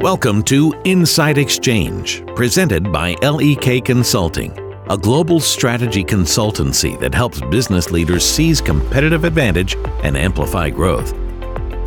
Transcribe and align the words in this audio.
Welcome 0.00 0.44
to 0.44 0.80
Inside 0.84 1.38
Exchange, 1.38 2.24
presented 2.36 2.92
by 2.92 3.16
LEK 3.20 3.84
Consulting, 3.84 4.56
a 4.88 4.96
global 4.96 5.40
strategy 5.40 6.04
consultancy 6.04 6.96
that 7.00 7.12
helps 7.12 7.40
business 7.50 7.90
leaders 7.90 8.24
seize 8.24 8.60
competitive 8.60 9.24
advantage 9.24 9.74
and 10.04 10.16
amplify 10.16 10.70
growth. 10.70 11.14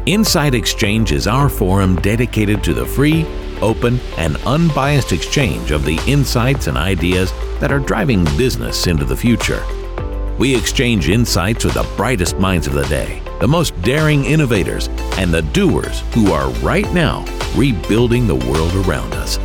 Inside 0.08 0.55
Exchange 0.55 1.13
is 1.13 1.26
our 1.26 1.47
forum 1.47 1.96
dedicated 2.02 2.62
to 2.66 2.74
the 2.74 2.85
free, 2.85 3.26
open, 3.62 3.97
and 4.17 4.35
unbiased 4.46 5.13
exchange 5.13 5.71
of 5.71 5.85
the 5.85 5.97
insights 6.05 6.67
and 6.67 6.78
ideas 6.78 7.31
that 7.62 7.71
are 7.71 7.79
driving 7.79 8.25
business 8.35 8.87
into 8.87 9.05
the 9.05 9.15
future. 9.15 9.63
We 10.37 10.53
exchange 10.53 11.07
insights 11.07 11.63
with 11.63 11.75
the 11.75 11.89
brightest 11.96 12.37
minds 12.37 12.67
of 12.67 12.73
the 12.73 12.87
day, 12.87 13.21
the 13.39 13.47
most 13.47 13.81
daring 13.83 14.25
innovators, 14.25 14.89
and 15.17 15.33
the 15.33 15.43
doers 15.53 16.02
who 16.13 16.34
are 16.34 16.49
right 16.55 16.91
now 16.91 17.23
rebuilding 17.55 18.27
the 18.27 18.36
world 18.36 18.73
around 18.85 19.13
us. 19.13 19.38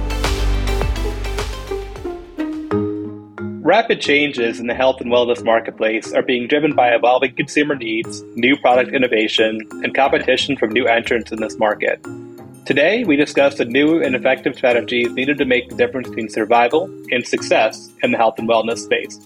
Rapid 3.67 4.01
changes 4.01 4.61
in 4.61 4.69
the 4.69 4.75
health 4.75 5.01
and 5.01 5.11
wellness 5.11 5.45
marketplace 5.45 6.13
are 6.13 6.23
being 6.23 6.47
driven 6.47 6.75
by 6.75 6.91
evolving 6.91 7.35
consumer 7.35 7.75
needs, 7.75 8.23
new 8.37 8.57
product 8.57 8.93
innovation, 8.93 9.61
and 9.83 9.93
competition 9.93 10.57
from 10.57 10.71
new 10.71 10.87
entrants 10.87 11.33
in 11.33 11.41
this 11.41 11.59
market. 11.59 12.01
Today, 12.65 13.03
we 13.03 13.17
discuss 13.17 13.57
the 13.57 13.65
new 13.65 14.01
and 14.01 14.15
effective 14.15 14.55
strategies 14.57 15.11
needed 15.13 15.39
to 15.39 15.45
make 15.45 15.69
the 15.69 15.75
difference 15.75 16.09
between 16.09 16.29
survival 16.29 16.85
and 17.11 17.27
success 17.27 17.91
in 18.05 18.13
the 18.13 18.19
health 18.19 18.39
and 18.39 18.49
wellness 18.49 18.79
space. 18.79 19.21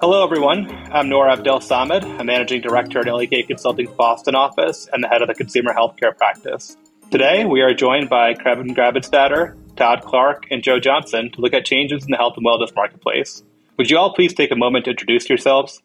Hello, 0.00 0.22
everyone. 0.22 0.70
I'm 0.92 1.08
Noor 1.08 1.30
Abdel-Samed. 1.30 2.04
I'm 2.04 2.26
Managing 2.26 2.60
Director 2.60 3.00
at 3.00 3.06
LEK 3.06 3.46
Consulting's 3.46 3.92
Boston 3.92 4.34
office 4.34 4.88
and 4.92 5.02
the 5.02 5.08
head 5.08 5.22
of 5.22 5.28
the 5.28 5.34
Consumer 5.34 5.72
Healthcare 5.72 6.14
Practice. 6.14 6.76
Today, 7.10 7.44
we 7.44 7.60
are 7.60 7.74
joined 7.74 8.08
by 8.08 8.34
Kevin 8.34 8.74
Grabenstatter, 8.74 9.56
Todd 9.76 10.02
Clark, 10.02 10.46
and 10.50 10.62
Joe 10.62 10.80
Johnson 10.80 11.30
to 11.32 11.40
look 11.40 11.54
at 11.54 11.64
changes 11.64 12.04
in 12.04 12.10
the 12.10 12.16
health 12.16 12.34
and 12.36 12.44
wellness 12.44 12.74
marketplace. 12.74 13.42
Would 13.76 13.90
you 13.90 13.98
all 13.98 14.14
please 14.14 14.34
take 14.34 14.50
a 14.50 14.56
moment 14.56 14.86
to 14.86 14.92
introduce 14.92 15.28
yourselves? 15.28 15.80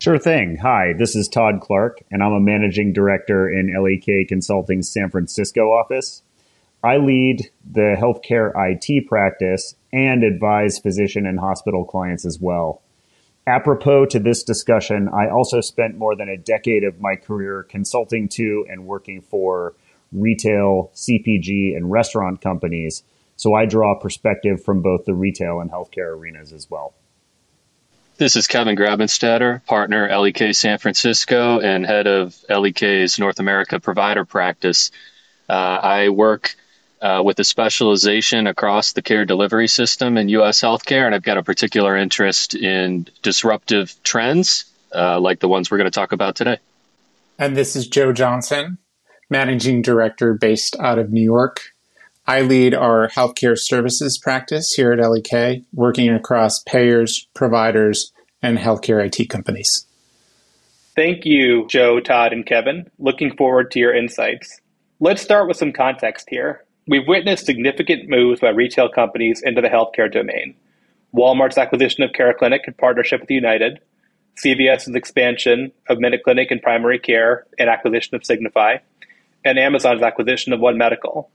Sure 0.00 0.18
thing. 0.18 0.58
Hi, 0.62 0.92
this 0.96 1.16
is 1.16 1.28
Todd 1.28 1.60
Clark, 1.60 2.02
and 2.10 2.22
I'm 2.22 2.32
a 2.32 2.40
managing 2.40 2.92
director 2.92 3.50
in 3.50 3.74
LEK 3.74 4.28
Consulting's 4.28 4.90
San 4.90 5.10
Francisco 5.10 5.72
office. 5.72 6.22
I 6.82 6.96
lead 6.96 7.50
the 7.70 7.96
healthcare 7.98 8.52
IT 8.56 9.08
practice 9.08 9.74
and 9.92 10.22
advise 10.22 10.78
physician 10.78 11.26
and 11.26 11.38
hospital 11.38 11.84
clients 11.84 12.24
as 12.24 12.38
well. 12.40 12.80
Apropos 13.46 14.06
to 14.06 14.18
this 14.18 14.44
discussion, 14.44 15.08
I 15.08 15.28
also 15.28 15.60
spent 15.60 15.98
more 15.98 16.14
than 16.14 16.28
a 16.28 16.36
decade 16.36 16.84
of 16.84 17.00
my 17.00 17.16
career 17.16 17.64
consulting 17.64 18.28
to 18.30 18.64
and 18.70 18.86
working 18.86 19.20
for 19.22 19.74
retail, 20.12 20.90
CPG, 20.94 21.76
and 21.76 21.90
restaurant 21.90 22.40
companies, 22.40 23.02
so 23.36 23.54
I 23.54 23.64
draw 23.66 23.98
perspective 23.98 24.62
from 24.62 24.82
both 24.82 25.04
the 25.06 25.14
retail 25.14 25.60
and 25.60 25.70
healthcare 25.70 26.16
arenas 26.16 26.52
as 26.52 26.70
well. 26.70 26.94
This 28.18 28.36
is 28.36 28.46
Kevin 28.46 28.76
Grabenstatter, 28.76 29.64
partner 29.64 30.14
LEK 30.14 30.54
San 30.54 30.78
Francisco 30.78 31.58
and 31.58 31.86
head 31.86 32.06
of 32.06 32.36
LEK's 32.50 33.18
North 33.18 33.40
America 33.40 33.80
provider 33.80 34.26
practice. 34.26 34.90
Uh, 35.48 35.52
I 35.52 36.08
work 36.10 36.54
uh, 37.00 37.22
with 37.24 37.38
a 37.38 37.44
specialization 37.44 38.46
across 38.46 38.92
the 38.92 39.00
care 39.00 39.24
delivery 39.24 39.68
system 39.68 40.18
in 40.18 40.28
U.S. 40.28 40.60
healthcare, 40.60 41.06
and 41.06 41.14
I've 41.14 41.22
got 41.22 41.38
a 41.38 41.42
particular 41.42 41.96
interest 41.96 42.54
in 42.54 43.08
disruptive 43.22 43.94
trends 44.02 44.66
uh, 44.94 45.18
like 45.18 45.40
the 45.40 45.48
ones 45.48 45.70
we're 45.70 45.78
going 45.78 45.90
to 45.90 45.94
talk 45.94 46.12
about 46.12 46.36
today. 46.36 46.58
And 47.38 47.56
this 47.56 47.74
is 47.74 47.86
Joe 47.86 48.12
Johnson, 48.12 48.78
managing 49.30 49.80
director 49.80 50.34
based 50.34 50.76
out 50.80 50.98
of 50.98 51.10
New 51.10 51.22
York. 51.22 51.60
I 52.26 52.42
lead 52.42 52.74
our 52.74 53.08
healthcare 53.08 53.58
services 53.58 54.18
practice 54.18 54.72
here 54.72 54.92
at 54.92 54.98
LEK, 54.98 55.62
working 55.72 56.10
across 56.10 56.62
payers, 56.62 57.28
providers, 57.34 58.12
and 58.42 58.58
healthcare 58.58 59.04
IT 59.04 59.28
companies. 59.28 59.86
Thank 60.96 61.24
you, 61.24 61.66
Joe, 61.68 62.00
Todd, 62.00 62.32
and 62.32 62.44
Kevin. 62.44 62.90
Looking 62.98 63.34
forward 63.36 63.70
to 63.72 63.78
your 63.78 63.94
insights. 63.94 64.60
Let's 64.98 65.22
start 65.22 65.48
with 65.48 65.56
some 65.56 65.72
context 65.72 66.26
here. 66.28 66.64
We've 66.86 67.06
witnessed 67.06 67.46
significant 67.46 68.08
moves 68.08 68.40
by 68.40 68.50
retail 68.50 68.88
companies 68.88 69.42
into 69.42 69.60
the 69.60 69.68
healthcare 69.68 70.12
domain. 70.12 70.54
Walmart's 71.14 71.58
acquisition 71.58 72.02
of 72.02 72.10
CareClinic 72.10 72.60
in 72.66 72.74
partnership 72.74 73.20
with 73.20 73.30
United, 73.30 73.80
CVS's 74.44 74.94
expansion 74.94 75.72
of 75.88 75.98
MinuteClinic 75.98 76.50
and 76.50 76.62
primary 76.62 76.98
care 76.98 77.46
and 77.58 77.68
acquisition 77.68 78.14
of 78.14 78.24
Signify, 78.24 78.76
and 79.44 79.58
Amazon's 79.58 80.02
acquisition 80.02 80.52
of 80.52 80.60
One 80.60 80.78
Medical. 80.78 81.30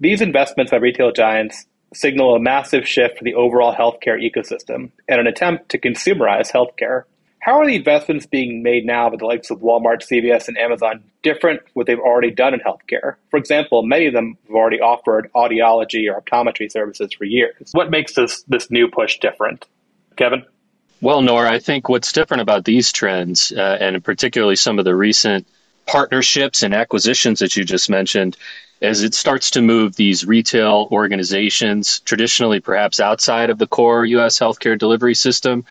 These 0.00 0.20
investments 0.20 0.70
by 0.70 0.78
retail 0.78 1.12
giants 1.12 1.66
signal 1.94 2.34
a 2.34 2.40
massive 2.40 2.86
shift 2.86 3.18
for 3.18 3.24
the 3.24 3.34
overall 3.34 3.74
healthcare 3.74 4.18
ecosystem 4.18 4.90
and 5.08 5.20
an 5.20 5.26
attempt 5.26 5.68
to 5.70 5.78
consumerize 5.78 6.50
healthcare. 6.50 7.04
How 7.40 7.58
are 7.58 7.66
the 7.66 7.74
investments 7.74 8.24
being 8.24 8.62
made 8.62 8.86
now 8.86 9.10
by 9.10 9.16
the 9.16 9.26
likes 9.26 9.50
of 9.50 9.58
Walmart, 9.58 10.06
CVS, 10.08 10.46
and 10.48 10.56
Amazon 10.56 11.02
different 11.22 11.60
from 11.60 11.70
what 11.74 11.86
they've 11.86 11.98
already 11.98 12.30
done 12.30 12.54
in 12.54 12.60
healthcare? 12.60 13.16
For 13.30 13.36
example, 13.36 13.82
many 13.82 14.06
of 14.06 14.14
them 14.14 14.38
have 14.46 14.54
already 14.54 14.80
offered 14.80 15.28
audiology 15.34 16.08
or 16.08 16.20
optometry 16.20 16.70
services 16.70 17.12
for 17.12 17.24
years. 17.24 17.70
What 17.72 17.90
makes 17.90 18.14
this, 18.14 18.44
this 18.44 18.70
new 18.70 18.88
push 18.88 19.18
different? 19.18 19.66
Kevin? 20.16 20.44
Well, 21.00 21.20
Noor, 21.20 21.44
I 21.44 21.58
think 21.58 21.88
what's 21.88 22.12
different 22.12 22.42
about 22.42 22.64
these 22.64 22.92
trends, 22.92 23.50
uh, 23.50 23.76
and 23.80 24.04
particularly 24.04 24.54
some 24.54 24.78
of 24.78 24.84
the 24.84 24.94
recent 24.94 25.48
partnerships 25.92 26.62
and 26.62 26.72
acquisitions 26.72 27.40
that 27.40 27.54
you 27.54 27.64
just 27.64 27.90
mentioned, 27.90 28.34
as 28.80 29.02
it 29.02 29.12
starts 29.12 29.50
to 29.50 29.60
move 29.60 29.94
these 29.94 30.24
retail 30.24 30.88
organizations, 30.90 32.00
traditionally 32.00 32.60
perhaps 32.60 32.98
outside 32.98 33.50
of 33.50 33.58
the 33.58 33.66
core 33.66 34.06
U.S. 34.06 34.38
healthcare 34.38 34.78
delivery 34.78 35.14
system, 35.14 35.66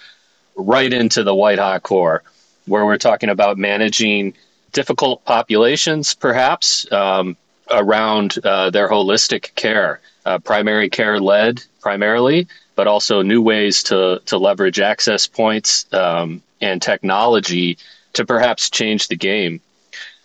right 0.55 0.93
into 0.93 1.23
the 1.23 1.33
white 1.33 1.57
hot 1.57 1.81
core, 1.81 2.21
where 2.67 2.85
we're 2.85 2.99
talking 2.99 3.29
about 3.29 3.57
managing 3.57 4.35
difficult 4.73 5.25
populations, 5.25 6.13
perhaps 6.13 6.89
um, 6.91 7.35
around 7.71 8.37
uh, 8.43 8.69
their 8.69 8.87
holistic 8.87 9.55
care, 9.55 10.01
uh, 10.27 10.37
primary 10.37 10.91
care 10.91 11.19
led 11.19 11.63
primarily, 11.81 12.47
but 12.75 12.85
also 12.85 13.23
new 13.23 13.41
ways 13.41 13.81
to 13.81 14.21
to 14.27 14.37
leverage 14.37 14.79
access 14.79 15.25
points 15.25 15.91
um, 15.91 16.43
and 16.61 16.79
technology 16.79 17.79
to 18.13 18.23
perhaps 18.23 18.69
change 18.69 19.07
the 19.07 19.15
game. 19.15 19.59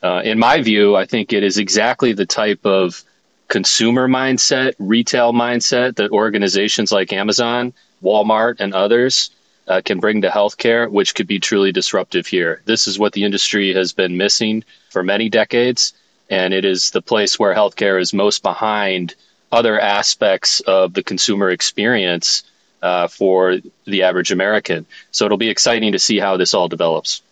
Uh, 0.02 0.22
in 0.24 0.38
my 0.38 0.62
view, 0.62 0.94
I 0.94 1.06
think 1.06 1.32
it 1.32 1.42
is 1.42 1.58
exactly 1.58 2.12
the 2.12 2.26
type 2.26 2.64
of 2.64 3.02
consumer 3.48 4.08
mindset, 4.08 4.74
retail 4.78 5.32
mindset 5.32 5.96
that 5.96 6.10
organizations 6.10 6.92
like 6.92 7.12
Amazon, 7.12 7.72
Walmart, 8.02 8.60
and 8.60 8.74
others 8.74 9.30
uh, 9.68 9.80
can 9.84 10.00
bring 10.00 10.22
to 10.22 10.28
healthcare, 10.28 10.90
which 10.90 11.14
could 11.14 11.26
be 11.26 11.40
truly 11.40 11.72
disruptive 11.72 12.26
here. 12.26 12.62
This 12.64 12.86
is 12.86 12.98
what 12.98 13.12
the 13.12 13.24
industry 13.24 13.74
has 13.74 13.92
been 13.92 14.16
missing 14.16 14.64
for 14.90 15.02
many 15.02 15.28
decades, 15.28 15.92
and 16.30 16.52
it 16.52 16.64
is 16.64 16.90
the 16.90 17.02
place 17.02 17.38
where 17.38 17.54
healthcare 17.54 18.00
is 18.00 18.12
most 18.12 18.42
behind 18.42 19.14
other 19.50 19.78
aspects 19.78 20.60
of 20.60 20.92
the 20.92 21.02
consumer 21.02 21.50
experience 21.50 22.42
uh, 22.82 23.08
for 23.08 23.58
the 23.84 24.02
average 24.02 24.32
American. 24.32 24.86
So 25.10 25.24
it'll 25.24 25.38
be 25.38 25.48
exciting 25.48 25.92
to 25.92 25.98
see 25.98 26.18
how 26.18 26.36
this 26.36 26.54
all 26.54 26.68
develops. 26.68 27.22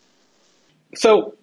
So, 0.94 1.34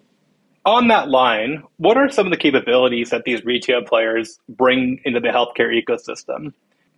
on 0.64 0.88
that 0.88 1.08
line, 1.08 1.64
what 1.76 1.96
are 1.96 2.08
some 2.08 2.26
of 2.26 2.30
the 2.30 2.36
capabilities 2.36 3.10
that 3.10 3.24
these 3.24 3.44
retail 3.44 3.82
players 3.82 4.38
bring 4.48 5.00
into 5.04 5.20
the 5.20 5.28
healthcare 5.28 5.70
ecosystem? 5.72 6.52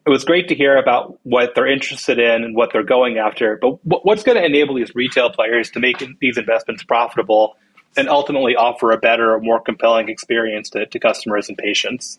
It 0.06 0.10
was 0.10 0.24
great 0.24 0.48
to 0.48 0.54
hear 0.54 0.76
about 0.76 1.18
what 1.22 1.54
they're 1.54 1.70
interested 1.70 2.18
in 2.18 2.44
and 2.44 2.54
what 2.54 2.70
they're 2.72 2.84
going 2.84 3.16
after, 3.16 3.58
but 3.62 3.78
what's 4.04 4.22
going 4.22 4.36
to 4.36 4.44
enable 4.44 4.74
these 4.74 4.94
retail 4.94 5.30
players 5.30 5.70
to 5.70 5.80
make 5.80 6.04
these 6.20 6.36
investments 6.36 6.84
profitable 6.84 7.56
and 7.96 8.08
ultimately 8.08 8.54
offer 8.54 8.90
a 8.90 8.98
better 8.98 9.34
or 9.34 9.40
more 9.40 9.60
compelling 9.60 10.10
experience 10.10 10.68
to, 10.70 10.84
to 10.86 10.98
customers 10.98 11.48
and 11.48 11.56
patients? 11.56 12.18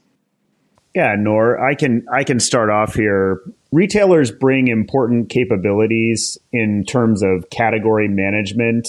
Yeah, 0.96 1.14
Noor, 1.20 1.62
I 1.64 1.76
can 1.76 2.06
I 2.12 2.24
can 2.24 2.40
start 2.40 2.70
off 2.70 2.96
here. 2.96 3.42
Retailers 3.74 4.32
bring 4.32 4.70
important 4.70 5.30
capabilities 5.30 6.38
in 6.54 6.86
terms 6.86 7.22
of 7.22 7.50
category 7.50 8.08
management 8.08 8.88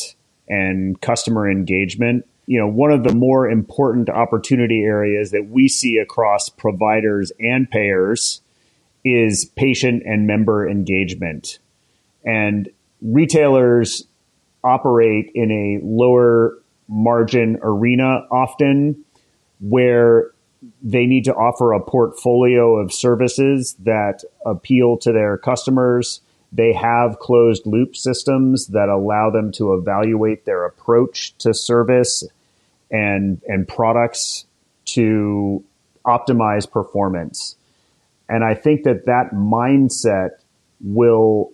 and 0.48 0.98
customer 1.00 1.50
engagement 1.50 2.24
you 2.46 2.58
know, 2.58 2.68
one 2.68 2.92
of 2.92 3.04
the 3.04 3.14
more 3.14 3.48
important 3.48 4.08
opportunity 4.08 4.82
areas 4.82 5.32
that 5.32 5.48
we 5.50 5.68
see 5.68 5.98
across 5.98 6.48
providers 6.48 7.32
and 7.40 7.68
payers 7.70 8.40
is 9.04 9.44
patient 9.44 10.02
and 10.06 10.26
member 10.26 10.68
engagement. 10.68 11.58
And 12.24 12.68
retailers 13.02 14.04
operate 14.62 15.30
in 15.34 15.50
a 15.50 15.84
lower 15.84 16.58
margin 16.88 17.58
arena 17.62 18.26
often 18.30 19.04
where 19.60 20.30
they 20.82 21.06
need 21.06 21.24
to 21.24 21.34
offer 21.34 21.72
a 21.72 21.80
portfolio 21.80 22.76
of 22.76 22.92
services 22.92 23.74
that 23.80 24.22
appeal 24.44 24.96
to 24.98 25.12
their 25.12 25.36
customers 25.36 26.20
they 26.52 26.72
have 26.72 27.18
closed 27.18 27.66
loop 27.66 27.96
systems 27.96 28.68
that 28.68 28.88
allow 28.88 29.30
them 29.30 29.52
to 29.52 29.74
evaluate 29.74 30.44
their 30.44 30.64
approach 30.64 31.36
to 31.38 31.52
service 31.52 32.24
and 32.90 33.40
and 33.46 33.66
products 33.66 34.46
to 34.86 35.62
optimize 36.04 36.70
performance. 36.70 37.56
And 38.28 38.44
I 38.44 38.54
think 38.54 38.84
that 38.84 39.06
that 39.06 39.32
mindset 39.32 40.30
will 40.80 41.52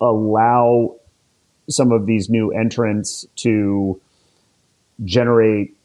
allow 0.00 0.96
some 1.68 1.92
of 1.92 2.06
these 2.06 2.30
new 2.30 2.50
entrants 2.50 3.26
to 3.36 4.00
generate 5.04 5.76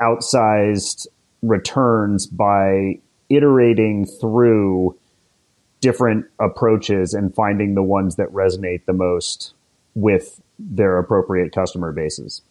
outsized 0.00 1.06
returns 1.42 2.26
by 2.26 2.98
iterating 3.28 4.06
through 4.06 4.96
different 5.80 6.26
approaches 6.38 7.14
and 7.14 7.34
finding 7.34 7.74
the 7.74 7.82
ones 7.82 8.16
that 8.16 8.28
resonate 8.28 8.84
the 8.84 8.92
most 8.92 9.54
with 9.94 10.40
their 10.58 10.98
appropriate 10.98 11.52
customer 11.52 11.92
bases. 11.92 12.42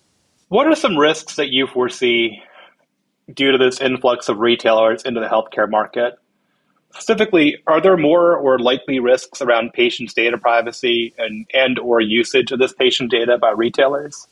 What 0.49 0.65
are 0.65 0.75
some 0.75 0.97
risks 0.97 1.35
that 1.35 1.53
you 1.53 1.67
foresee 1.67 2.41
due 3.31 3.51
to 3.51 3.57
this 3.59 3.79
influx 3.79 4.29
of 4.29 4.39
retailers 4.39 5.03
into 5.03 5.19
the 5.19 5.27
healthcare 5.27 5.69
market? 5.69 6.15
Specifically, 6.91 7.57
are 7.67 7.79
there 7.79 7.97
more 7.97 8.35
or 8.35 8.57
likely 8.57 8.99
risks 8.99 9.43
around 9.43 9.73
patients' 9.73 10.15
data 10.15 10.39
privacy 10.39 11.13
and, 11.19 11.45
and 11.53 11.77
or 11.77 12.01
usage 12.01 12.51
of 12.51 12.57
this 12.57 12.73
patient 12.73 13.11
data 13.11 13.37
by 13.37 13.51
retailers? 13.51 14.27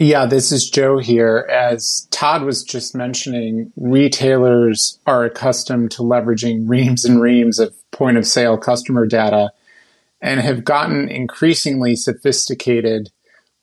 Yeah, 0.00 0.26
this 0.26 0.50
is 0.50 0.68
Joe 0.68 0.98
here. 0.98 1.48
As 1.48 2.08
Todd 2.10 2.42
was 2.42 2.64
just 2.64 2.96
mentioning, 2.96 3.72
retailers 3.76 4.98
are 5.06 5.24
accustomed 5.24 5.92
to 5.92 6.02
leveraging 6.02 6.68
reams 6.68 7.04
and 7.04 7.22
reams 7.22 7.60
of 7.60 7.72
point 7.92 8.18
of 8.18 8.26
sale 8.26 8.58
customer 8.58 9.06
data 9.06 9.52
and 10.20 10.40
have 10.40 10.64
gotten 10.64 11.08
increasingly 11.08 11.94
sophisticated 11.94 13.10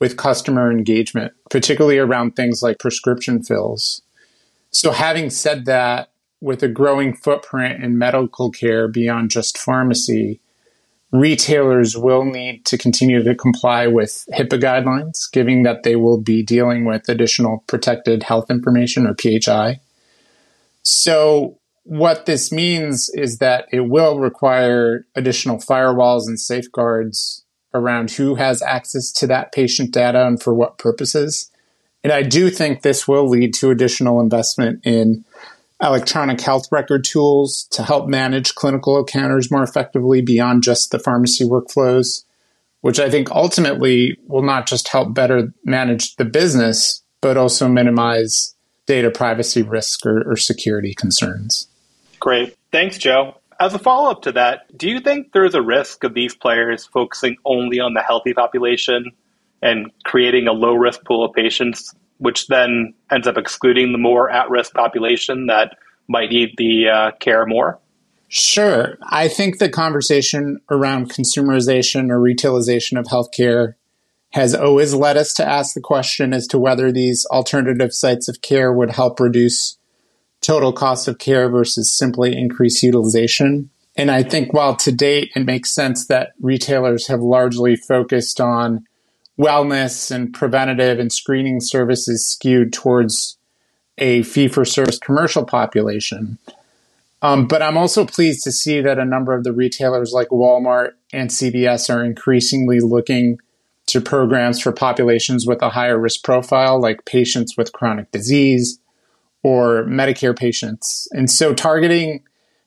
with 0.04 0.18
customer 0.18 0.70
engagement, 0.70 1.32
particularly 1.50 1.98
around 1.98 2.36
things 2.36 2.62
like 2.62 2.78
prescription 2.78 3.42
fills. 3.42 4.02
So, 4.70 4.92
having 4.92 5.30
said 5.30 5.64
that, 5.64 6.10
with 6.42 6.62
a 6.62 6.68
growing 6.68 7.14
footprint 7.14 7.82
in 7.82 7.98
medical 7.98 8.52
care 8.52 8.90
beyond 8.90 9.32
just 9.32 9.58
pharmacy, 9.58 10.42
retailers 11.14 11.96
will 11.96 12.26
need 12.26 12.66
to 12.66 12.78
continue 12.78 13.24
to 13.24 13.34
comply 13.34 13.88
with 13.88 14.26
HIPAA 14.34 14.62
guidelines, 14.62 15.32
given 15.32 15.64
that 15.64 15.84
they 15.84 15.96
will 15.96 16.20
be 16.20 16.44
dealing 16.44 16.84
with 16.84 17.08
additional 17.08 17.64
protected 17.68 18.24
health 18.24 18.52
information 18.52 19.08
or 19.08 19.16
PHI. 19.16 19.80
So, 20.82 21.58
what 21.86 22.26
this 22.26 22.52
means 22.52 23.10
is 23.12 23.38
that 23.38 23.68
it 23.72 23.88
will 23.88 24.20
require 24.20 25.06
additional 25.16 25.60
firewalls 25.60 26.28
and 26.28 26.38
safeguards 26.38 27.43
around 27.74 28.12
who 28.12 28.36
has 28.36 28.62
access 28.62 29.12
to 29.12 29.28
that 29.28 29.52
patient 29.52 29.92
data 29.92 30.26
and 30.26 30.42
for 30.42 30.54
what 30.54 30.78
purposes. 30.78 31.52
And 32.04 32.12
I 32.12 32.22
do 32.22 32.50
think 32.50 32.82
this 32.82 33.08
will 33.08 33.28
lead 33.28 33.54
to 33.56 33.72
additional 33.72 34.20
investment 34.20 34.82
in 34.86 35.24
electronic 35.82 36.40
health 36.42 36.68
record 36.72 37.04
tools 37.04 37.68
to 37.72 37.84
help 37.84 38.08
manage 38.08 38.56
clinical 38.56 38.98
encounters 38.98 39.52
more 39.52 39.64
effectively 39.64 40.22
beyond 40.22 40.64
just 40.64 40.92
the 40.92 41.00
pharmacy 41.00 41.46
workflows, 41.46 42.24
which 42.82 43.00
I 43.00 43.10
think 43.10 43.32
ultimately 43.32 44.18
will 44.28 44.44
not 44.44 44.68
just 44.68 44.88
help 44.88 45.14
better 45.14 45.54
manage 45.64 46.16
the 46.16 46.26
business, 46.26 47.02
but 47.22 47.38
also 47.38 47.68
minimize 47.68 48.56
data 48.86 49.10
privacy 49.10 49.62
risk 49.62 50.06
or, 50.06 50.30
or 50.30 50.36
security 50.36 50.94
concerns. 50.94 51.68
Great. 52.20 52.56
Thanks, 52.72 52.98
Joe. 52.98 53.36
As 53.60 53.74
a 53.74 53.80
follow 53.80 54.10
up 54.10 54.22
to 54.24 54.32
that, 54.34 54.78
do 54.78 54.90
you 54.90 55.00
think 55.00 55.32
there's 55.34 55.56
a 55.56 55.62
risk 55.62 56.04
of 56.04 56.14
these 56.14 56.36
players 56.36 56.86
focusing 56.86 57.38
only 57.46 57.80
on 57.80 57.94
the 57.94 58.02
healthy 58.02 58.34
population 58.34 59.12
and 59.62 59.92
creating 60.04 60.48
a 60.48 60.52
low 60.52 60.76
risk 60.76 61.04
pool 61.06 61.26
of 61.26 61.34
patients 61.34 61.94
which 62.18 62.48
then 62.48 62.94
ends 63.12 63.28
up 63.28 63.38
excluding 63.38 63.92
the 63.92 63.98
more 63.98 64.30
at 64.30 64.50
risk 64.50 64.74
population 64.74 65.48
that 65.48 65.76
might 66.08 66.30
need 66.30 66.52
the 66.58 66.88
uh, 66.88 67.12
care 67.20 67.46
more? 67.46 67.80
Sure. 68.30 68.98
I 69.04 69.28
think 69.28 69.60
the 69.60 69.70
conversation 69.70 70.60
around 70.70 71.12
consumerization 71.12 72.10
or 72.10 72.20
retailization 72.20 73.00
of 73.00 73.06
healthcare 73.06 73.74
has 74.32 74.56
always 74.56 74.96
led 74.96 75.16
us 75.18 75.34
to 75.34 75.48
ask 75.48 75.76
the 75.76 75.82
question 75.82 76.34
as 76.34 76.48
to 76.48 76.58
whether 76.58 76.92
these 76.92 77.26
alternative 77.28 77.94
sites 77.94 78.28
of 78.28 78.42
care 78.42 78.74
would 78.74 78.90
help 78.90 79.20
reduce 79.20 79.78
total 80.44 80.74
cost 80.74 81.08
of 81.08 81.18
care 81.18 81.50
versus 81.50 81.92
simply 81.92 82.38
increased 82.38 82.84
utilization. 82.84 83.70
And 83.96 84.12
I 84.12 84.24
think 84.24 84.54
while 84.54 84.76
to 84.78 84.92
date 84.92 85.32
it 85.36 85.46
makes 85.46 85.74
sense 85.74 86.08
that 86.08 86.34
retailers 86.42 87.08
have 87.08 87.22
largely 87.22 87.76
focused 87.76 88.40
on 88.42 88.86
wellness 89.40 90.12
and 90.12 90.34
preventative 90.34 91.00
and 91.00 91.12
screening 91.12 91.60
services 91.60 92.28
skewed 92.28 92.74
towards 92.74 93.38
a 93.98 94.24
fee 94.24 94.48
for 94.48 94.66
service 94.66 95.00
commercial 95.00 95.46
population. 95.46 96.38
Um, 97.22 97.48
but 97.48 97.62
I'm 97.62 97.78
also 97.78 98.06
pleased 98.06 98.44
to 98.44 98.52
see 98.52 98.82
that 98.82 99.00
a 99.00 99.06
number 99.06 99.34
of 99.34 99.44
the 99.44 99.54
retailers 99.54 100.12
like 100.12 100.28
Walmart 100.28 100.92
and 101.14 101.30
CVS 101.30 101.94
are 101.94 102.04
increasingly 102.04 102.80
looking 102.82 103.40
to 103.86 104.02
programs 104.02 104.60
for 104.60 104.72
populations 104.72 105.48
with 105.48 105.62
a 105.62 105.70
higher 105.70 105.98
risk 105.98 106.24
profile, 106.24 106.82
like 106.82 107.06
patients 107.06 107.56
with 107.56 107.72
chronic 107.72 108.12
disease 108.12 108.80
or 109.44 109.84
Medicare 109.84 110.38
patients. 110.38 111.08
And 111.12 111.30
so 111.30 111.54
targeting 111.54 112.24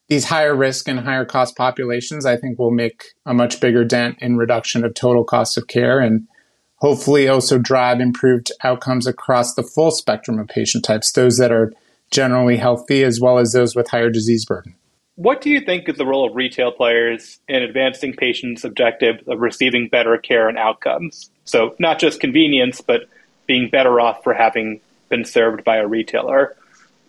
these 0.08 0.26
higher 0.26 0.54
risk 0.54 0.88
and 0.88 1.00
higher 1.00 1.24
cost 1.24 1.56
populations, 1.56 2.24
I 2.24 2.36
think 2.36 2.58
will 2.58 2.70
make 2.70 3.14
a 3.24 3.34
much 3.34 3.60
bigger 3.60 3.84
dent 3.84 4.18
in 4.20 4.36
reduction 4.36 4.84
of 4.84 4.94
total 4.94 5.24
cost 5.24 5.58
of 5.58 5.66
care 5.66 5.98
and 5.98 6.28
hopefully 6.76 7.26
also 7.26 7.58
drive 7.58 8.00
improved 8.00 8.52
outcomes 8.62 9.06
across 9.06 9.54
the 9.54 9.62
full 9.62 9.90
spectrum 9.90 10.38
of 10.38 10.46
patient 10.46 10.84
types, 10.84 11.10
those 11.12 11.38
that 11.38 11.50
are 11.50 11.72
generally 12.10 12.56
healthy 12.56 13.02
as 13.02 13.18
well 13.20 13.38
as 13.38 13.52
those 13.52 13.74
with 13.74 13.88
higher 13.88 14.10
disease 14.10 14.44
burden. 14.44 14.74
What 15.16 15.40
do 15.40 15.48
you 15.48 15.62
think 15.62 15.88
is 15.88 15.96
the 15.96 16.04
role 16.04 16.28
of 16.28 16.36
retail 16.36 16.70
players 16.70 17.40
in 17.48 17.62
advancing 17.62 18.12
patients' 18.12 18.64
objective 18.64 19.26
of 19.26 19.40
receiving 19.40 19.88
better 19.88 20.18
care 20.18 20.46
and 20.48 20.58
outcomes? 20.58 21.30
So, 21.46 21.74
not 21.78 21.98
just 21.98 22.20
convenience, 22.20 22.82
but 22.82 23.08
being 23.46 23.70
better 23.70 23.98
off 23.98 24.22
for 24.22 24.34
having 24.34 24.80
been 25.08 25.24
served 25.24 25.64
by 25.64 25.76
a 25.76 25.86
retailer. 25.86 26.54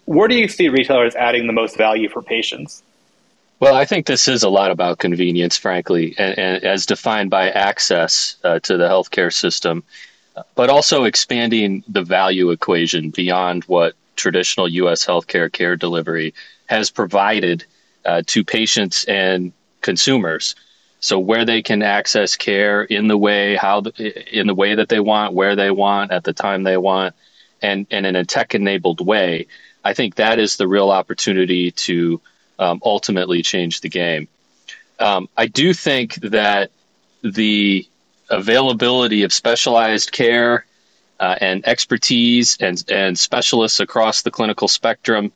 Where 0.07 0.29
do 0.29 0.35
you 0.35 0.47
see 0.47 0.69
retailers 0.69 1.15
adding 1.15 1.47
the 1.47 1.53
most 1.53 1.77
value 1.77 2.07
for 2.07 2.21
patients? 2.21 2.81
Well, 3.59 3.75
I 3.75 3.83
think 3.83 4.05
this 4.05 4.29
is 4.29 4.41
a 4.41 4.49
lot 4.49 4.71
about 4.71 4.99
convenience, 4.99 5.57
frankly, 5.57 6.15
and, 6.17 6.39
and 6.39 6.63
as 6.63 6.85
defined 6.85 7.29
by 7.29 7.49
access 7.49 8.37
uh, 8.45 8.59
to 8.59 8.77
the 8.77 8.87
healthcare 8.87 9.33
system, 9.33 9.83
but 10.55 10.69
also 10.69 11.03
expanding 11.03 11.83
the 11.89 12.03
value 12.03 12.51
equation 12.51 13.09
beyond 13.09 13.65
what 13.65 13.95
traditional 14.15 14.69
U.S. 14.69 15.05
healthcare 15.05 15.51
care 15.51 15.75
delivery 15.75 16.33
has 16.67 16.89
provided 16.89 17.65
uh, 18.05 18.21
to 18.27 18.45
patients 18.45 19.03
and 19.05 19.51
consumers. 19.81 20.55
So 21.01 21.19
where 21.19 21.43
they 21.43 21.61
can 21.61 21.81
access 21.81 22.37
care 22.37 22.81
in 22.81 23.09
the 23.09 23.17
way 23.17 23.57
how 23.57 23.81
the, 23.81 24.39
in 24.39 24.47
the 24.47 24.55
way 24.55 24.73
that 24.75 24.87
they 24.87 25.01
want, 25.01 25.33
where 25.33 25.57
they 25.57 25.69
want, 25.69 26.11
at 26.11 26.23
the 26.23 26.33
time 26.33 26.63
they 26.63 26.77
want, 26.77 27.13
and 27.61 27.87
and 27.91 28.05
in 28.05 28.15
a 28.15 28.23
tech 28.23 28.55
enabled 28.55 29.05
way, 29.05 29.47
I 29.87 29.93
think 29.93 30.15
that 30.15 30.37
is 30.37 30.57
the 30.57 30.67
real 30.67 30.89
opportunity 30.91 31.71
to 31.87 32.21
um, 32.59 32.81
ultimately 32.83 33.41
change 33.41 33.81
the 33.81 33.89
game. 33.89 34.27
Um, 34.99 35.29
I 35.37 35.47
do 35.47 35.73
think 35.73 36.15
that 36.15 36.71
the 37.23 37.87
availability 38.29 39.23
of 39.23 39.31
specialized 39.31 40.11
care 40.11 40.65
uh, 41.19 41.35
and 41.39 41.65
expertise 41.65 42.57
and, 42.59 42.83
and 42.89 43.17
specialists 43.17 43.79
across 43.79 44.23
the 44.23 44.31
clinical 44.31 44.67
spectrum, 44.67 45.31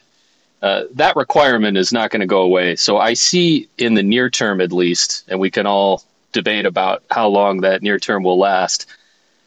uh, 0.61 0.83
that 0.95 1.15
requirement 1.15 1.77
is 1.77 1.93
not 1.93 2.11
going 2.11 2.19
to 2.19 2.27
go 2.27 2.41
away. 2.41 2.75
So 2.75 2.97
I 2.97 3.13
see 3.13 3.69
in 3.77 3.93
the 3.93 4.03
near 4.03 4.29
term, 4.29 4.61
at 4.61 4.71
least, 4.71 5.23
and 5.29 5.39
we 5.39 5.49
can 5.49 5.65
all 5.65 6.03
debate 6.33 6.65
about 6.65 7.03
how 7.09 7.27
long 7.29 7.61
that 7.61 7.81
near 7.81 7.99
term 7.99 8.23
will 8.23 8.37
last. 8.37 8.85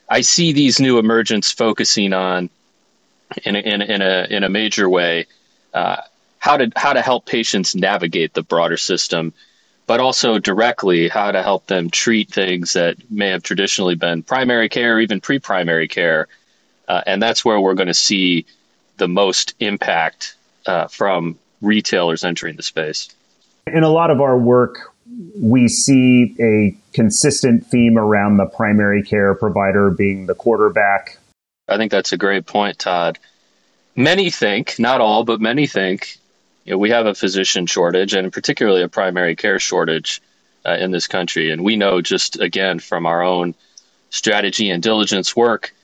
I 0.09 0.23
see 0.23 0.53
these 0.53 0.81
new 0.81 0.99
emergents 0.99 1.53
focusing 1.53 2.13
on, 2.13 2.51
in 3.45 3.57
a, 3.57 3.59
in 3.59 3.83
in 3.83 4.03
a, 4.03 4.27
in 4.31 4.45
a 4.45 4.49
major 4.49 4.89
way, 4.89 5.27
uh, 5.73 5.97
how 6.39 6.57
to 6.57 6.71
how 6.77 6.93
to 6.93 7.03
help 7.03 7.27
patients 7.27 7.75
navigate 7.75 8.35
the 8.35 8.43
broader 8.43 8.77
system, 8.77 9.33
but 9.87 10.01
also 10.01 10.39
directly 10.39 11.09
how 11.09 11.33
to 11.33 11.43
help 11.43 11.67
them 11.67 11.91
treat 11.91 12.31
things 12.31 12.75
that 12.75 12.97
may 13.11 13.29
have 13.29 13.43
traditionally 13.43 13.95
been 13.95 14.23
primary 14.23 14.69
care, 14.69 14.97
or 14.97 15.01
even 15.01 15.21
pre-primary 15.21 15.89
care, 15.89 16.29
uh, 16.89 17.03
and 17.07 17.23
that's 17.23 17.45
where 17.45 17.61
we're 17.61 17.75
going 17.75 17.89
to 17.89 17.95
see 17.95 18.47
the 18.97 19.09
most 19.09 19.55
impact 19.59 20.37
uh, 20.67 20.87
from 20.89 21.39
retailers 21.61 22.25
entering 22.25 22.57
the 22.57 22.63
space. 22.63 23.09
In 23.67 23.83
a 23.83 23.89
lot 23.89 24.11
of 24.11 24.21
our 24.21 24.39
work, 24.39 24.95
we 25.39 25.69
see 25.69 26.37
a 26.41 26.77
consistent 26.93 27.67
theme 27.67 27.99
around 27.99 28.37
the 28.37 28.47
primary 28.47 29.03
care 29.03 29.35
provider 29.35 29.91
being 29.91 30.27
the 30.27 30.35
quarterback. 30.35 31.19
I 31.69 31.77
think 31.77 31.91
that's 31.91 32.13
a 32.13 32.19
great 32.19 32.47
point, 32.47 32.79
Todd. 32.79 33.19
Many 33.97 34.31
think, 34.31 34.79
not 34.79 35.01
all, 35.01 35.25
but 35.25 35.41
many 35.41 35.67
think 35.67 36.19
you 36.65 36.73
know, 36.73 36.79
we 36.79 36.91
have 36.91 37.07
a 37.07 37.15
physician 37.15 37.67
shortage 37.67 38.15
and 38.15 38.33
particularly 38.33 38.83
a 38.83 38.89
primary 38.89 39.37
care 39.37 39.59
shortage 39.59 40.21
uh, 40.67 40.77
in 40.79 40.91
this 40.91 41.07
country. 41.07 41.51
And 41.51 41.63
we 41.63 41.77
know 41.77 42.01
just 42.01 42.41
again 42.41 42.79
from 42.79 43.07
our 43.07 43.23
own 43.23 43.55
strategy 44.11 44.71
and 44.71 44.83
diligence 44.83 45.37
work, 45.37 45.75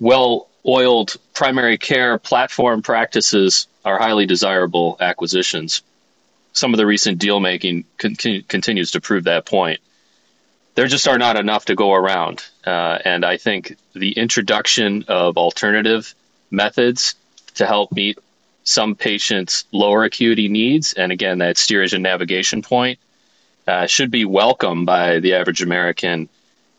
well 0.00 0.48
oiled 0.66 1.16
primary 1.34 1.76
care 1.76 2.18
platform 2.18 2.82
practices 2.82 3.66
are 3.84 3.98
highly 3.98 4.26
desirable 4.26 4.96
acquisitions. 5.00 5.82
Some 6.52 6.72
of 6.72 6.78
the 6.78 6.86
recent 6.86 7.18
deal 7.18 7.40
making 7.40 7.84
con- 7.98 8.14
continues 8.14 8.92
to 8.92 9.00
prove 9.00 9.24
that 9.24 9.44
point. 9.44 9.80
There 10.74 10.86
just 10.86 11.06
are 11.06 11.18
not 11.18 11.36
enough 11.36 11.66
to 11.66 11.74
go 11.74 11.92
around. 11.92 12.44
Uh, 12.66 12.98
and 13.04 13.24
I 13.24 13.36
think 13.36 13.76
the 13.94 14.12
introduction 14.12 15.04
of 15.08 15.36
alternative 15.36 16.14
methods 16.50 17.14
to 17.54 17.66
help 17.66 17.92
meet 17.92 18.18
some 18.64 18.94
patients' 18.94 19.64
lower 19.72 20.04
acuity 20.04 20.48
needs, 20.48 20.94
and 20.94 21.12
again, 21.12 21.38
that 21.38 21.58
steerage 21.58 21.92
and 21.92 22.02
navigation 22.02 22.62
point, 22.62 22.98
uh, 23.68 23.86
should 23.86 24.10
be 24.10 24.24
welcomed 24.24 24.86
by 24.86 25.20
the 25.20 25.34
average 25.34 25.62
American 25.62 26.28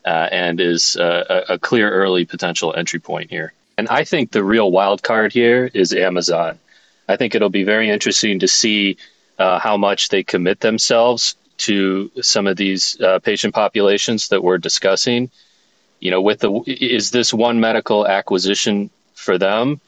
uh, 0.05 0.27
and 0.31 0.59
is 0.59 0.95
a, 0.95 1.45
a 1.49 1.59
clear 1.59 1.89
early 1.89 2.25
potential 2.25 2.73
entry 2.75 2.99
point 2.99 3.29
here. 3.29 3.53
And 3.77 3.87
I 3.87 4.03
think 4.03 4.31
the 4.31 4.43
real 4.43 4.71
wild 4.71 5.03
card 5.03 5.31
here 5.33 5.69
is 5.73 5.93
Amazon. 5.93 6.59
I 7.07 7.17
think 7.17 7.35
it'll 7.35 7.49
be 7.49 7.63
very 7.63 7.89
interesting 7.89 8.39
to 8.39 8.47
see 8.47 8.97
uh, 9.37 9.59
how 9.59 9.77
much 9.77 10.09
they 10.09 10.23
commit 10.23 10.59
themselves 10.59 11.35
to 11.57 12.11
some 12.21 12.47
of 12.47 12.57
these 12.57 12.99
uh, 12.99 13.19
patient 13.19 13.53
populations 13.53 14.29
that 14.29 14.43
we're 14.43 14.57
discussing. 14.57 15.29
You 15.99 16.11
know, 16.11 16.21
with 16.21 16.39
the 16.39 16.51
is 16.67 17.11
this 17.11 17.33
One 17.33 17.59
Medical 17.59 18.07
acquisition 18.07 18.89
for 19.13 19.37
them? 19.37 19.79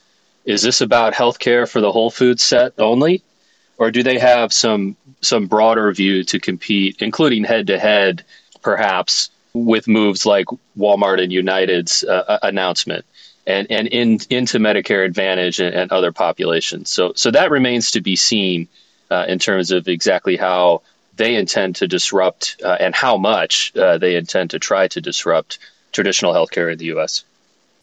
Is 0.45 0.62
this 0.62 0.81
about 0.81 1.13
healthcare 1.13 1.69
for 1.69 1.81
the 1.81 1.91
whole 1.91 2.09
food 2.09 2.39
set 2.39 2.74
only, 2.77 3.21
or 3.77 3.91
do 3.91 4.03
they 4.03 4.17
have 4.19 4.53
some 4.53 4.95
some 5.21 5.47
broader 5.47 5.91
view 5.91 6.24
to 6.25 6.39
compete, 6.39 7.01
including 7.01 7.43
head 7.43 7.67
to 7.67 7.77
head, 7.77 8.24
perhaps 8.62 9.29
with 9.53 9.88
moves 9.88 10.25
like 10.25 10.45
Walmart 10.77 11.21
and 11.21 11.31
United's 11.31 12.03
uh, 12.03 12.39
announcement? 12.43 13.05
and 13.47 13.71
and 13.71 13.88
in, 13.88 14.19
into 14.29 14.59
Medicare 14.59 15.05
Advantage 15.05 15.59
and, 15.59 15.74
and, 15.74 15.91
other 15.91 16.12
populations. 16.12 16.89
So 16.89 17.13
so 17.15 17.31
that 17.31 17.50
remains 17.50 17.91
to 17.91 18.01
be 18.01 18.17
seen 18.17 18.67
uh, 19.09 19.25
in 19.27 19.39
terms 19.39 19.71
of 19.71 19.88
exactly 19.88 20.36
how 20.36 20.81
they 21.17 21.36
intend 21.36 21.77
to 21.77 21.88
disrupt 21.88 22.62
uh, 22.63 22.77
and 22.79 22.95
how 22.95 23.17
much 23.17 23.75
uh, 23.75 23.97
they 23.97 24.15
intend 24.15 24.51
to 24.51 24.59
try 24.59 24.88
to 24.89 25.01
disrupt 25.01 25.59
traditional 25.91 26.33
healthcare 26.33 26.71
in 26.71 26.77
the 26.77 26.86
U.S. 26.86 27.24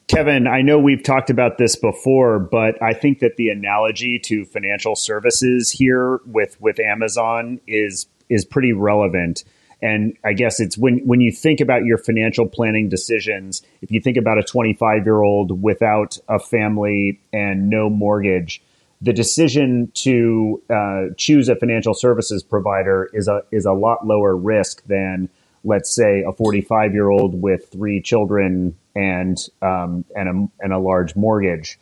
Kevin, 0.06 0.46
I 0.46 0.60
know 0.62 0.78
we've 0.78 1.02
talked 1.02 1.30
about 1.30 1.56
this 1.56 1.76
before, 1.76 2.38
but 2.38 2.82
I 2.82 2.92
think 2.92 3.20
that 3.20 3.36
the 3.36 3.48
analogy 3.48 4.18
to 4.24 4.44
financial 4.44 4.96
services 4.96 5.70
here 5.70 6.20
with 6.26 6.60
with 6.60 6.78
Amazon 6.78 7.60
is 7.66 8.06
is 8.28 8.44
pretty 8.44 8.72
relevant. 8.72 9.44
And 9.82 10.16
I 10.24 10.32
guess 10.32 10.60
it's 10.60 10.78
when, 10.78 11.00
when 11.06 11.20
you 11.20 11.30
think 11.30 11.60
about 11.60 11.84
your 11.84 11.98
financial 11.98 12.46
planning 12.46 12.88
decisions, 12.88 13.60
if 13.82 13.90
you 13.90 14.00
think 14.00 14.16
about 14.16 14.38
a 14.38 14.42
25 14.42 15.04
year 15.04 15.20
old 15.20 15.62
without 15.62 16.16
a 16.28 16.38
family 16.38 17.20
and 17.32 17.68
no 17.68 17.90
mortgage, 17.90 18.62
the 19.04 19.12
decision 19.12 19.92
to 19.94 20.62
uh, 20.70 21.14
choose 21.16 21.48
a 21.50 21.56
financial 21.56 21.92
services 21.92 22.42
provider 22.42 23.10
is 23.12 23.28
a, 23.28 23.42
is 23.52 23.66
a 23.66 23.72
lot 23.72 24.06
lower 24.06 24.34
risk 24.34 24.82
than, 24.86 25.28
let's 25.62 25.94
say, 25.94 26.24
a 26.26 26.32
45 26.32 26.94
year 26.94 27.10
old 27.10 27.40
with 27.40 27.68
three 27.68 28.00
children 28.00 28.74
and, 28.96 29.38
um, 29.60 30.06
and, 30.16 30.28
a, 30.28 30.64
and 30.64 30.72
a 30.72 30.78
large 30.78 31.14
mortgage. 31.16 31.78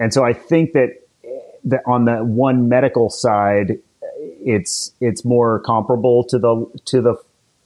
And 0.00 0.14
so 0.14 0.24
I 0.24 0.32
think 0.32 0.72
that, 0.72 1.06
that 1.64 1.82
on 1.86 2.06
the 2.06 2.24
One 2.24 2.70
Medical 2.70 3.10
side, 3.10 3.78
it's 4.44 4.92
it's 5.00 5.24
more 5.24 5.60
comparable 5.60 6.24
to 6.24 6.38
the 6.38 6.66
to 6.86 7.00
the 7.00 7.14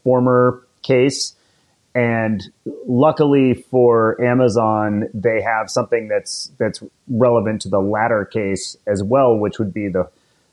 former 0.04 0.62
case. 0.82 1.34
And 1.96 2.42
luckily 2.86 3.54
for 3.54 4.22
Amazon, 4.22 5.08
they 5.14 5.40
have 5.40 5.70
something 5.70 6.08
that's 6.08 6.52
that's 6.58 6.82
relevant 7.08 7.62
to 7.62 7.70
the 7.70 7.80
latter 7.80 8.26
case 8.26 8.76
as 8.86 9.02
well, 9.02 9.38
which 9.38 9.58
would 9.58 9.72
be 9.72 9.88
the 9.88 10.10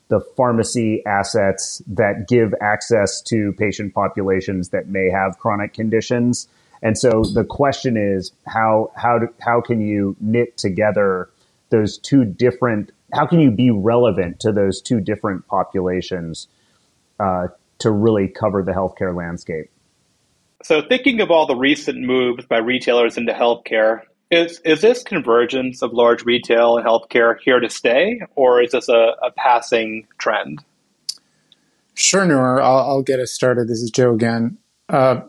the 0.08 0.22
pharmacy 0.38 1.04
assets 1.06 1.82
that 1.88 2.30
give 2.30 2.54
access 2.62 3.22
to 3.24 3.52
patient 3.58 3.94
populations 3.94 4.70
that 4.70 4.88
may 4.88 5.10
have 5.10 5.38
chronic 5.38 5.74
conditions. 5.74 6.48
And 6.82 6.98
so 6.98 7.24
the 7.34 7.44
question 7.44 7.98
is 7.98 8.32
how 8.48 8.94
how 8.96 9.20
do, 9.20 9.28
how 9.42 9.60
can 9.60 9.82
you 9.82 10.16
knit 10.22 10.56
together 10.56 11.30
those 11.72 11.98
two 11.98 12.24
different 12.24 12.94
how 13.12 13.26
can 13.26 13.42
you 13.42 13.52
be 13.52 13.70
relevant 13.70 14.40
to 14.40 14.54
those 14.54 14.82
two 14.82 15.02
different 15.02 15.46
populations 15.48 16.48
uh, 17.20 17.48
to 17.80 17.92
really 17.92 18.30
cover 18.30 18.64
the 18.64 18.72
healthcare 18.72 19.14
landscape. 19.14 19.70
So, 20.64 20.82
thinking 20.82 21.20
of 21.20 21.30
all 21.30 21.46
the 21.46 21.56
recent 21.56 22.00
moves 22.00 22.46
by 22.46 22.58
retailers 22.60 23.18
into 23.18 23.34
healthcare, 23.34 24.02
is 24.32 24.60
is 24.66 24.82
this 24.82 25.04
convergence 25.04 25.82
of 25.82 25.94
large 25.94 26.24
retail 26.24 26.78
and 26.78 26.86
healthcare 26.86 27.36
here 27.44 27.60
to 27.60 27.70
stay, 27.70 28.22
or 28.36 28.62
is 28.62 28.72
this 28.72 28.90
a, 28.90 29.14
a 29.22 29.32
passing 29.36 30.08
trend? 30.18 30.64
Sure, 31.96 32.26
Noor. 32.26 32.62
I'll, 32.62 32.78
I'll, 32.78 33.04
get 33.04 33.20
us 33.20 33.32
started. 33.32 33.68
This 33.68 33.82
is 33.82 33.92
Joe 33.92 34.14
again. 34.14 34.58
Uh, 34.90 35.22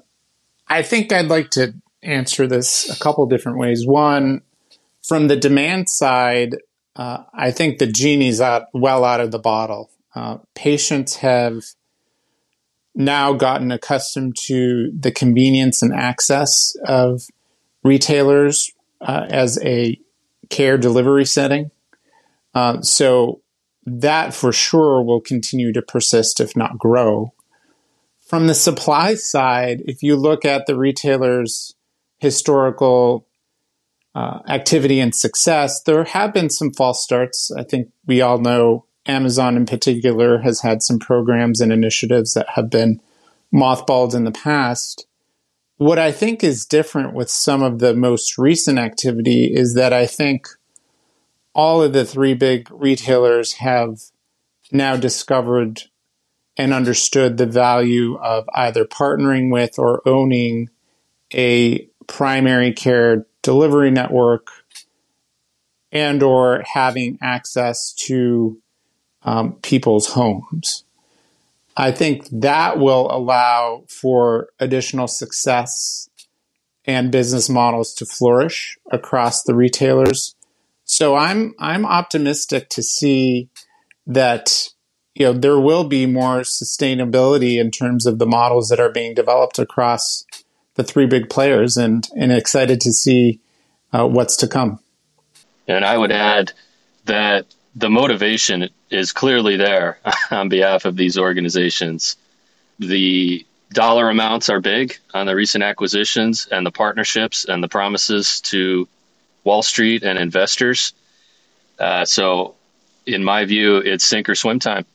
I 0.69 0.83
think 0.83 1.12
I'd 1.12 1.26
like 1.26 1.50
to 1.50 1.75
answer 2.03 2.47
this 2.47 2.88
a 2.88 2.99
couple 2.99 3.26
different 3.26 3.59
ways. 3.59 3.87
One, 3.87 4.41
from 5.03 5.29
the 5.29 5.37
demand 5.37 5.88
side, 5.88 6.57
uh, 6.97 7.25
I 7.35 7.50
think 7.50 7.79
the 7.79 7.87
genie's 7.87 8.41
out 8.41 8.69
well 8.73 9.05
out 9.05 9.21
of 9.21 9.31
the 9.31 9.38
bottle. 9.38 9.91
Uh, 10.14 10.38
patients 10.55 11.17
have 11.17 11.64
now 12.94 13.32
gotten 13.32 13.72
accustomed 13.72 14.36
to 14.36 14.92
the 14.98 15.10
convenience 15.10 15.82
and 15.82 15.92
access 15.92 16.76
of 16.86 17.26
retailers 17.82 18.72
uh, 19.00 19.26
as 19.28 19.58
a 19.62 19.98
care 20.48 20.78
delivery 20.78 21.24
setting. 21.24 21.70
Uh, 22.54 22.80
so 22.82 23.40
that 23.84 24.32
for 24.32 24.52
sure 24.52 25.02
will 25.02 25.20
continue 25.20 25.72
to 25.72 25.82
persist, 25.82 26.40
if 26.40 26.56
not 26.56 26.78
grow. 26.78 27.32
From 28.20 28.46
the 28.46 28.54
supply 28.54 29.14
side, 29.14 29.82
if 29.86 30.02
you 30.02 30.16
look 30.16 30.44
at 30.44 30.66
the 30.66 30.76
retailers' 30.76 31.74
historical 32.18 33.26
uh, 34.14 34.38
activity 34.48 35.00
and 35.00 35.14
success, 35.14 35.82
there 35.82 36.04
have 36.04 36.32
been 36.32 36.48
some 36.48 36.72
false 36.72 37.02
starts. 37.02 37.50
I 37.50 37.64
think 37.64 37.88
we 38.06 38.22
all 38.22 38.38
know 38.38 38.86
Amazon 39.06 39.56
in 39.56 39.66
particular 39.66 40.38
has 40.38 40.61
had 40.61 40.82
some 40.82 40.99
programs 40.99 41.61
and 41.61 41.73
initiatives 41.73 42.34
that 42.34 42.49
have 42.50 42.70
been 42.70 43.00
mothballed 43.52 44.14
in 44.14 44.25
the 44.25 44.32
past. 44.32 45.06
What 45.76 45.99
I 45.99 46.12
think 46.12 46.42
is 46.42 46.64
different 46.64 47.12
with 47.12 47.30
some 47.30 47.62
of 47.62 47.78
the 47.78 47.94
most 47.94 48.38
recent 48.38 48.78
activity 48.78 49.44
is 49.44 49.75
that 49.75 49.92
I 49.92 50.06
think 50.06 50.49
all 51.54 51.82
of 51.82 51.92
the 51.92 52.04
three 52.04 52.34
big 52.34 52.68
retailers 52.70 53.54
have 53.54 53.99
now 54.73 54.96
discovered 54.96 55.82
and 56.56 56.73
understood 56.73 57.37
the 57.37 57.46
value 57.46 58.16
of 58.16 58.49
either 58.54 58.84
partnering 58.84 59.52
with 59.52 59.78
or 59.78 60.06
owning 60.08 60.70
a 61.32 61.88
primary 62.06 62.73
care 62.73 63.26
delivery 63.42 63.90
network 63.90 64.49
and 65.90 66.23
or 66.23 66.62
having 66.73 67.18
access 67.23 67.92
to 67.92 68.61
um, 69.25 69.54
people's 69.62 70.09
homes. 70.09 70.85
I 71.76 71.90
think 71.90 72.28
that 72.31 72.78
will 72.78 73.11
allow 73.11 73.85
for 73.88 74.49
additional 74.61 75.09
success 75.09 76.09
and 76.85 77.11
business 77.11 77.49
models 77.49 77.95
to 77.95 78.07
flourish 78.07 78.78
across 78.93 79.43
the 79.43 79.54
retailers. 79.54 80.35
So 80.85 81.16
I'm 81.16 81.54
I'm 81.59 81.87
optimistic 81.87 82.69
to 82.71 82.83
see 82.83 83.49
that 84.07 84.69
you 85.14 85.26
know 85.26 85.33
there 85.33 85.59
will 85.59 85.85
be 85.85 86.07
more 86.07 86.40
sustainability 86.40 87.59
in 87.59 87.71
terms 87.71 88.07
of 88.07 88.19
the 88.19 88.26
models 88.26 88.69
that 88.69 88.81
are 88.81 88.90
being 88.90 89.14
developed 89.14 89.59
across 89.59 90.25
the 90.75 90.85
three 90.85 91.07
big 91.07 91.31
players, 91.31 91.76
and 91.76 92.09
and 92.16 92.31
excited 92.31 92.81
to 92.83 92.93
see 92.93 93.40
uh, 93.93 94.07
what's 94.07 94.37
to 94.37 94.47
come. 94.47 94.81
And 95.66 95.85
I 95.85 95.97
would 95.97 96.12
add 96.12 96.52
that 97.07 97.53
the 97.75 97.90
motivation 97.90 98.71
is 98.90 99.12
clearly 99.12 99.57
there 99.57 99.99
on 100.31 100.49
behalf 100.49 100.85
of 100.85 100.97
these 100.97 101.19
organizations. 101.19 102.16
The 102.78 103.45
dollar 103.73 104.09
amounts 104.09 104.49
are 104.49 104.61
big 104.61 104.99
on 105.12 105.26
the 105.26 105.35
recent 105.35 105.64
acquisitions 105.64 106.47
and 106.50 106.64
the 106.64 106.71
partnerships 106.71 107.45
and 107.45 107.62
the 107.62 107.69
promises 107.69 108.40
to 108.43 108.88
Wall 109.43 109.62
Street 109.62 110.02
and 110.02 110.19
investors. 110.19 110.93
Uh, 111.78 112.04
so, 112.04 112.54
in 113.07 113.23
my 113.25 113.45
view, 113.45 113.78
it's 113.78 114.04
sink 114.04 114.28
or 114.28 114.35
swim 114.35 114.59
time. 114.59 114.87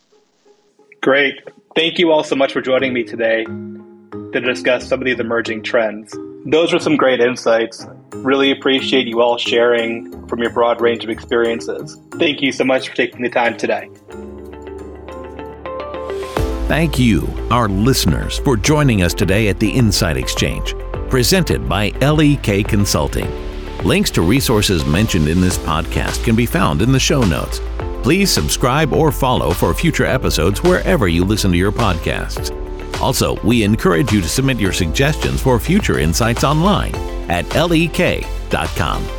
Great. 1.02 1.36
Thank 1.76 2.00
you 2.00 2.12
all 2.12 2.24
so 2.24 2.36
much 2.36 2.54
for 2.54 2.62
joining 2.62 2.94
me 2.94 3.04
today 3.04 3.46
to 3.46 4.42
discuss 4.42 4.88
some 4.88 5.00
of 5.00 5.06
these 5.06 5.20
emerging 5.20 5.64
trends. 5.64 6.16
Those 6.46 6.74
were 6.74 6.80
some 6.80 6.96
great 6.96 7.20
insights. 7.20 7.86
Really 8.14 8.52
appreciate 8.52 9.08
you 9.08 9.22
all 9.22 9.38
sharing 9.38 10.28
from 10.28 10.40
your 10.40 10.50
broad 10.50 10.82
range 10.82 11.04
of 11.04 11.10
experiences. 11.10 12.00
Thank 12.12 12.42
you 12.42 12.52
so 12.52 12.64
much 12.64 12.90
for 12.90 12.96
taking 12.96 13.22
the 13.22 13.30
time 13.30 13.58
today. 13.58 13.90
Thank 16.68 17.00
you, 17.00 17.28
our 17.50 17.68
listeners, 17.68 18.40
for 18.40 18.56
joining 18.56 19.02
us 19.02 19.14
today 19.14 19.48
at 19.48 19.60
the 19.60 19.70
Insight 19.70 20.18
Exchange, 20.18 20.76
presented 21.10 21.68
by 21.68 21.90
LEK 22.00 22.68
Consulting. 22.68 23.28
Links 23.80 24.12
to 24.12 24.22
resources 24.22 24.86
mentioned 24.86 25.28
in 25.28 25.42
this 25.42 25.58
podcast 25.58 26.24
can 26.24 26.36
be 26.36 26.46
found 26.46 26.82
in 26.82 26.92
the 26.92 27.00
show 27.00 27.22
notes. 27.22 27.60
Please 28.04 28.32
subscribe 28.32 28.94
or 28.94 29.12
follow 29.12 29.52
for 29.52 29.74
future 29.74 30.06
episodes 30.06 30.64
wherever 30.64 31.08
you 31.08 31.26
listen 31.26 31.52
to 31.52 31.58
your 31.58 31.72
podcasts. 31.72 32.56
Also, 32.96 33.36
we 33.42 33.64
encourage 33.64 34.12
you 34.12 34.22
to 34.22 34.30
submit 34.30 34.60
your 34.60 34.74
suggestions 34.74 35.42
for 35.42 35.60
future 35.60 36.00
insights 36.00 36.44
online 36.44 36.96
at 37.30 37.46
lek.com. 37.56 39.19